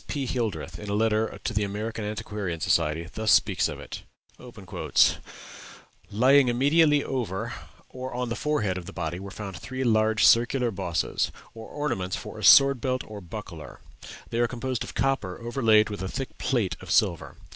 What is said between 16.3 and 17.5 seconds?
plate of silver.